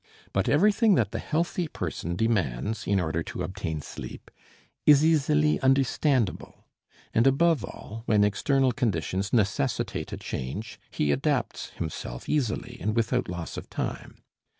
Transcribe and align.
But 0.33 0.49
everything 0.49 0.95
that 0.95 1.11
the 1.11 1.19
healthy 1.19 1.67
person 1.67 2.15
demands 2.15 2.87
in 2.87 2.99
order 2.99 3.21
to 3.21 3.43
obtain 3.43 3.81
sleep 3.83 4.31
is 4.83 5.05
easily 5.05 5.59
understandable 5.59 6.65
and, 7.13 7.27
above 7.27 7.63
all, 7.63 8.01
when 8.07 8.23
external 8.23 8.71
conditions 8.71 9.31
necessitate 9.31 10.11
a 10.11 10.17
change, 10.17 10.79
he 10.89 11.11
adapts 11.11 11.69
himself 11.75 12.27
easily 12.27 12.79
and 12.81 12.95
without 12.95 13.29
loss 13.29 13.57
of 13.57 13.69
time. 13.69 14.23